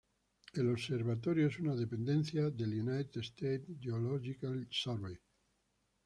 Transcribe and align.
El 0.55 0.67
observatorio 0.71 1.45
es 1.45 1.59
una 1.59 1.75
dependencia 1.75 2.49
del 2.49 2.69
United 2.81 3.21
States 3.21 3.67
Geological 3.79 4.67
Survey. 4.71 5.15